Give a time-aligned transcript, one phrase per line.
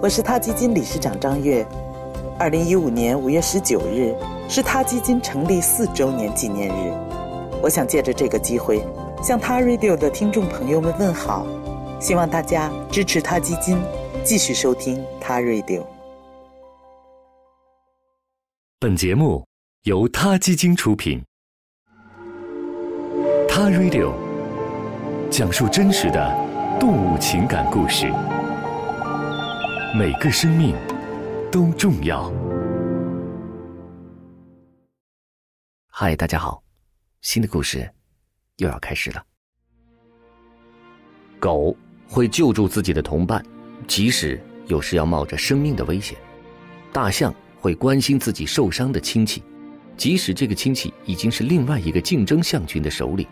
[0.00, 1.66] 我是他基金理事长张悦。
[2.38, 4.14] 二零一五年五月十九日
[4.48, 6.92] 是他基金成立四周年纪念日，
[7.60, 8.80] 我想借着这个机会
[9.20, 11.44] 向他 Radio 的听众朋友们问好，
[12.00, 13.76] 希望大家支持他基金，
[14.22, 15.82] 继续收听他 Radio。
[18.78, 19.44] 本节目
[19.82, 21.20] 由他基金出品，
[23.48, 24.12] 他 Radio
[25.28, 26.32] 讲述真实的
[26.78, 28.12] 动物情感故事。
[29.94, 30.76] 每个生命
[31.50, 32.30] 都重要。
[35.86, 36.62] 嗨，大家好，
[37.22, 37.90] 新的故事
[38.58, 39.24] 又要开始了。
[41.40, 41.74] 狗
[42.06, 43.42] 会救助自己的同伴，
[43.86, 46.18] 即使有时要冒着生命的危险；
[46.92, 49.42] 大象会关心自己受伤的亲戚，
[49.96, 53.26] 即使这个亲戚已经是另外一个竞争象群的首领；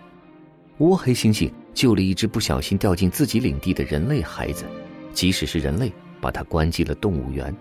[0.78, 4.64] 倭黑猩猩救了一只不小心掉进自己领地的人类孩子，
[5.12, 5.92] 即使是人类。
[6.26, 7.54] 把他关进了动物园。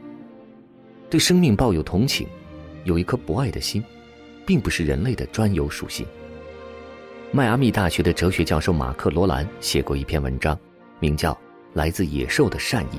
[1.08, 2.28] 对生命抱有同情，
[2.84, 3.84] 有一颗博爱的心，
[4.44, 6.04] 并不是人类的专有属性。
[7.32, 10.58] 迈阿密大学的哲学教授马克·罗兰写过一篇文章，
[11.00, 11.32] 名叫
[11.74, 12.98] 《来自野兽的善意》。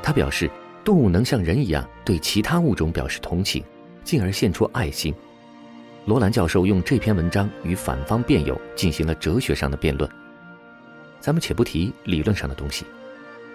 [0.00, 0.48] 他表示，
[0.84, 3.64] 动物能像人一样对其他物种表示同情，
[4.04, 5.12] 进而献出爱心。
[6.04, 10.08] 罗兰教授用这篇文章与反方辩友进行了哲学上的辩论。
[11.18, 12.84] 咱们且不提理论上的东西。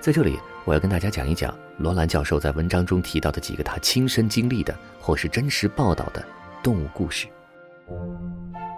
[0.01, 6.23] 在这里，我要跟大家讲一讲罗兰教授在文章中提到的几个他亲身经历的或是真实报道的
[6.61, 7.27] 动物故事。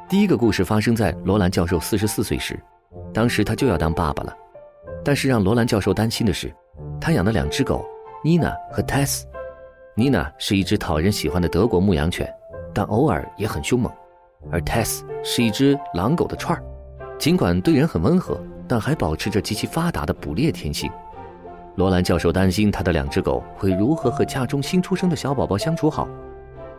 [0.09, 2.59] 第一个故事发生在罗兰教授四十四岁时，
[3.13, 4.33] 当时他就要当爸爸了，
[5.03, 6.51] 但是让罗兰教授担心的是，
[6.99, 7.85] 他养的两只狗
[8.23, 9.23] 妮娜和 Tess。
[9.95, 12.27] 妮娜是一只讨人喜欢的德国牧羊犬，
[12.73, 13.91] 但偶尔也很凶猛；
[14.51, 16.63] 而 Tess 是一只狼狗的串儿，
[17.19, 20.91] 尽管对人很温和，但还保持着极其发达的捕猎天性。
[21.75, 26.07] 罗兰教授担心他的两只狗会如何和家中新出生的小宝宝相处好。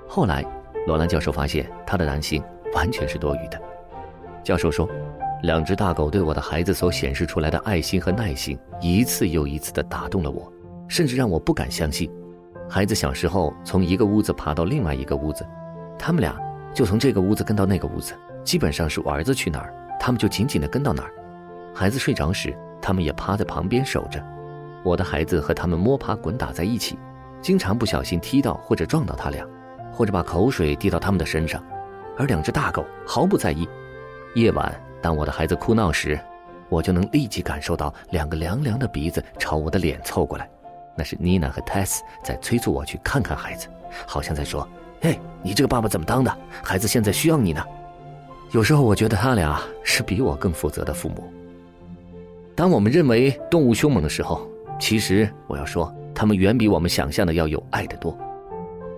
[0.08, 0.42] 后来，
[0.86, 2.42] 罗兰教授发现他的担心
[2.74, 3.60] 完全是多余的。
[4.42, 4.88] 教授说
[5.42, 10.50] ：“两只大狗对我的孩子所显示出来的爱心和耐心，一次又一次地打动了我，
[10.88, 12.10] 甚至让我不敢相信，
[12.66, 15.46] 孩子小时候从一个屋子爬到另外一个屋子，
[15.98, 16.34] 他们俩
[16.72, 21.12] 就从这个屋子跟到那个屋子，基本上是我儿子去哪儿，他们就紧紧地跟到哪儿。
[21.74, 24.24] 孩子睡着时，他们也趴在旁边守着。”
[24.86, 26.96] 我的孩子和他们摸爬滚打在一起，
[27.42, 29.44] 经常不小心踢到或者撞到他俩，
[29.92, 31.60] 或者把口水滴到他们的身上，
[32.16, 33.68] 而两只大狗毫不在意。
[34.36, 36.16] 夜晚，当我的孩子哭闹时，
[36.68, 40.48] 我就能立即感受到两个凉凉的鼻子朝我的脸凑过来，
[40.96, 43.66] 那是妮娜和 Tess 在催促我去看看孩子，
[44.06, 44.68] 好像在说
[45.02, 46.32] ：“嘿，你这个爸爸怎么当的？
[46.62, 47.60] 孩子现在需要你呢。”
[48.54, 51.24] 有时候我觉得他俩是比我更负责的父母。
[52.54, 54.48] 当我们认为动物凶猛的时候，
[54.78, 58.16] 其实我要说，他们远比我们想象的要有爱的多。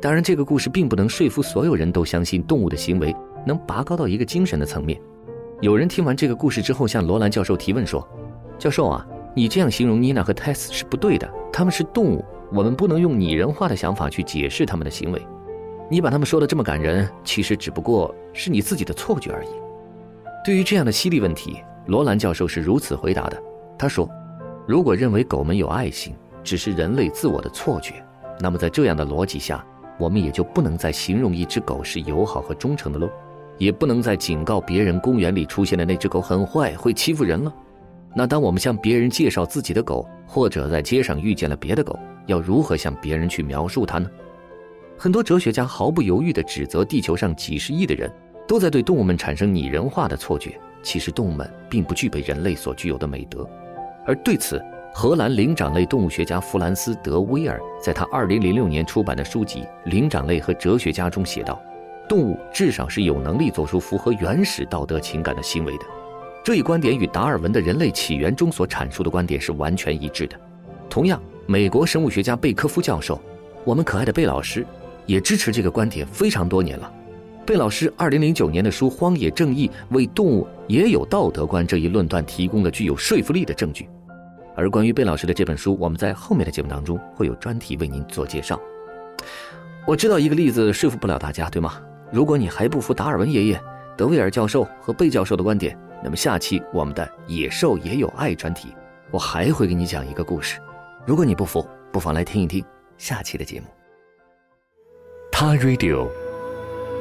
[0.00, 5.00] 当然，这个故事并不能说服所有人都相信动物的行为能拔高到一个精神的层面。
[5.60, 8.06] 有人听完这个故事之后，向罗兰教授提问说
[8.58, 11.28] ：“教授啊，你这样形容妮娜和泰斯是不对的。
[11.52, 15.20] 他们是动物，我们不能用拟人化的想法去解释他们的行为。
[15.90, 19.48] 你把他们说的这么感人，其实只不过是你自己的错觉而已。”
[20.44, 23.42] 对于这样的犀利问题，罗兰教授是如此回答的
[23.78, 24.08] ：“他说。”
[24.68, 26.14] 如果认为狗们有爱心
[26.44, 28.04] 只是人类自我的错觉，
[28.38, 29.64] 那么在这样的逻辑下，
[29.98, 33.08] 我们也就不能再形容一只狗是友好和忠诚的喽，
[33.56, 37.50] 也不能再警告别人公园里出现的那只狗很坏，会欺负人了。
[38.14, 44.10] 那当我们向别人介绍自己的狗，或者在街上遇见了别的狗，要如何向别人去描述它呢？
[44.98, 48.12] 很多哲学家毫不犹豫地指责地球上几十亿的人
[48.46, 53.48] 都在对动物们产生拟人化的错觉，其实动物们并不具备人类所具有的美德。
[54.08, 54.58] 而对此，
[54.94, 61.60] 荷兰灵长类动物学家弗兰斯·德威尔在他2006年出版的书籍《灵长类和哲学家》中写道
[62.08, 65.84] ：“动物至少是有能力做出符合原始道德情感的行为的。”
[66.42, 70.40] 这一观点与达尔文的人类起源中所阐述的观点是完全一致的。
[70.88, 73.20] 同样，美国生物学家贝科夫教授，
[73.62, 74.66] 我们可爱的贝老师，
[75.04, 76.90] 也支持这个观点非常多年了。
[77.44, 83.86] 贝老师2009年的书《荒野正义》为动物也有道德观这一论断提供了具有说服力的证据。
[84.58, 88.60] 而关于贝老师的这本书，我们在后面的节目当中会有专题为您做介绍。
[89.86, 91.80] 我知道一个例子说服不了大家，对吗？
[92.10, 93.62] 如果你还不服达尔文爷爷、
[93.96, 98.74] 德威尔教授和贝教授的观点，那么下期我们的《野兽也有爱》专题，
[99.12, 100.60] 我还会给你讲一个故事。
[101.06, 102.64] 如果你不服，不妨来听一听
[102.96, 103.68] 下期的节目。
[105.30, 106.08] 他 Radio，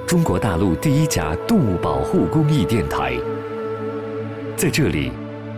[0.06, 3.18] 中国大陆第一家动物保护公益电台，
[4.56, 5.12] 在这里。